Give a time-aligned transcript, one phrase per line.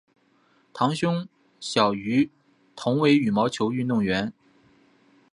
[0.73, 1.29] 堂兄于
[1.59, 2.27] 小渝
[2.75, 4.33] 同为羽毛球运动员。